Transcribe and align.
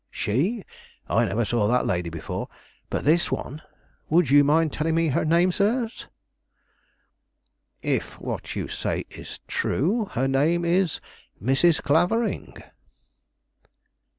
"She? 0.09 0.63
I 1.07 1.25
never 1.25 1.45
saw 1.45 1.67
that 1.67 1.85
lady 1.85 2.09
before; 2.09 2.47
but 2.89 3.05
this 3.05 3.29
one 3.31 3.61
would 4.09 4.31
you 4.31 4.43
mind 4.43 4.73
telling 4.73 4.95
me 4.95 5.09
her 5.09 5.23
name, 5.23 5.51
sirs?" 5.51 6.07
"If 7.83 8.19
what 8.19 8.55
you 8.55 8.67
say 8.67 9.05
is 9.11 9.41
true, 9.47 10.05
her 10.13 10.27
name 10.27 10.65
is 10.65 11.01
Mrs. 11.39 11.83
Clavering." 11.83 12.63